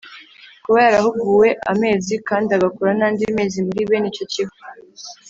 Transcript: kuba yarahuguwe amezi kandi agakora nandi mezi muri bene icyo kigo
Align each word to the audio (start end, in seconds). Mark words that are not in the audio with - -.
kuba 0.63 0.79
yarahuguwe 0.85 1.49
amezi 1.71 2.13
kandi 2.29 2.49
agakora 2.57 2.89
nandi 2.99 3.21
mezi 3.37 3.57
muri 3.65 3.81
bene 3.89 4.07
icyo 4.11 4.25
kigo 4.33 4.55